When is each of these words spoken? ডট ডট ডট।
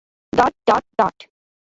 ডট 0.33 0.53
ডট 0.67 0.85
ডট। 0.99 1.17